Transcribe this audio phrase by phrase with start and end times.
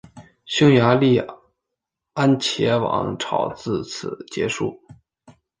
[0.47, 1.19] 匈牙利
[2.13, 4.81] 安茄王朝自此结束。